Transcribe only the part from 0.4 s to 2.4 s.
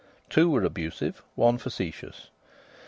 were abusive, one facetious.